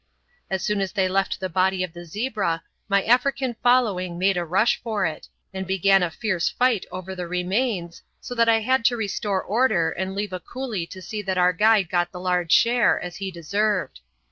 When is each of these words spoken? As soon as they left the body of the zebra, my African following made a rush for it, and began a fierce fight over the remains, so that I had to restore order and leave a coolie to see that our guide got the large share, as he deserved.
As 0.49 0.63
soon 0.63 0.81
as 0.81 0.93
they 0.93 1.07
left 1.07 1.39
the 1.39 1.47
body 1.47 1.83
of 1.83 1.93
the 1.93 2.05
zebra, 2.05 2.63
my 2.89 3.03
African 3.03 3.55
following 3.61 4.17
made 4.17 4.35
a 4.35 4.43
rush 4.43 4.81
for 4.81 5.05
it, 5.05 5.27
and 5.53 5.67
began 5.67 6.01
a 6.01 6.09
fierce 6.09 6.49
fight 6.49 6.87
over 6.91 7.13
the 7.13 7.27
remains, 7.27 8.01
so 8.19 8.33
that 8.33 8.49
I 8.49 8.61
had 8.61 8.83
to 8.85 8.97
restore 8.97 9.43
order 9.43 9.91
and 9.91 10.15
leave 10.15 10.33
a 10.33 10.39
coolie 10.39 10.89
to 10.89 11.03
see 11.03 11.21
that 11.21 11.37
our 11.37 11.53
guide 11.53 11.87
got 11.91 12.11
the 12.11 12.19
large 12.19 12.51
share, 12.51 12.99
as 12.99 13.17
he 13.17 13.29
deserved. 13.29 13.99